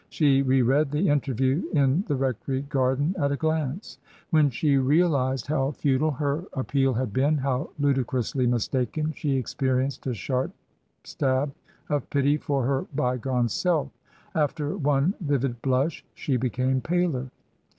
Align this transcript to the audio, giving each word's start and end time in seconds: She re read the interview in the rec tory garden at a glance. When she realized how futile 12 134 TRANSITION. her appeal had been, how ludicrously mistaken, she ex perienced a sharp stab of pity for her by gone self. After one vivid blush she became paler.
She 0.09 0.41
re 0.41 0.63
read 0.63 0.89
the 0.89 1.09
interview 1.09 1.61
in 1.73 2.03
the 2.07 2.15
rec 2.15 2.43
tory 2.47 2.63
garden 2.63 3.13
at 3.19 3.31
a 3.31 3.35
glance. 3.35 3.99
When 4.31 4.49
she 4.49 4.77
realized 4.77 5.45
how 5.45 5.69
futile 5.73 6.13
12 6.17 6.19
134 6.45 6.53
TRANSITION. 6.55 6.55
her 6.55 6.59
appeal 6.59 6.93
had 6.99 7.13
been, 7.13 7.43
how 7.43 7.69
ludicrously 7.77 8.47
mistaken, 8.47 9.13
she 9.15 9.37
ex 9.37 9.53
perienced 9.53 10.07
a 10.09 10.15
sharp 10.15 10.53
stab 11.03 11.53
of 11.87 12.09
pity 12.09 12.37
for 12.37 12.65
her 12.65 12.87
by 12.95 13.17
gone 13.17 13.47
self. 13.47 13.91
After 14.33 14.75
one 14.75 15.13
vivid 15.21 15.61
blush 15.61 16.03
she 16.15 16.35
became 16.35 16.81
paler. 16.81 17.29